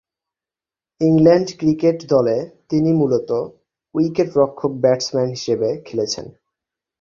England 1.01 1.49
cricket 1.59 1.97
দলে 2.09 2.37
তিনি 2.69 2.89
মূলতঃ 2.93 3.39
উইকেট-রক্ষক-ব্যাটসম্যান 3.95 5.27
হিসেবে 5.29 5.69
খেলেছেন। 5.85 6.25